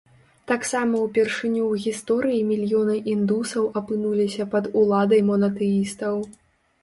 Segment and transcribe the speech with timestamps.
[0.51, 6.15] Таксама ўпершыню ў гісторыі мільёны індусаў апынуліся пад уладай монатэістаў.